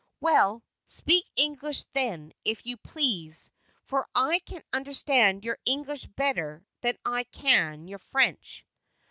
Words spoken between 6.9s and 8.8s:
I can your French."